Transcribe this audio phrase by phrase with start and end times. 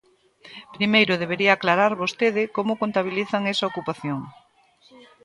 [0.75, 4.19] Primeiro debería aclarar vostede como contabilizan esa ocupación.